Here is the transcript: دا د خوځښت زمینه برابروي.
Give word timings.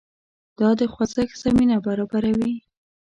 دا 0.59 0.69
د 0.79 0.81
خوځښت 0.93 1.35
زمینه 1.43 1.75
برابروي. 1.85 2.53